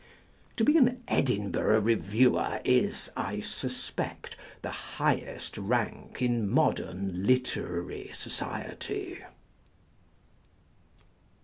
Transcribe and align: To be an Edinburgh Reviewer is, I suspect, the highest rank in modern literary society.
To 0.57 0.63
be 0.63 0.77
an 0.77 1.03
Edinburgh 1.07 1.81
Reviewer 1.81 2.59
is, 2.65 3.11
I 3.15 3.39
suspect, 3.39 4.35
the 4.63 4.71
highest 4.71 5.59
rank 5.59 6.23
in 6.23 6.49
modern 6.49 7.23
literary 7.27 8.09
society. 8.11 9.21